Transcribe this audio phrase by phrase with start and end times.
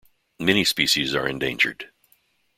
[0.39, 1.91] Many species are endangered.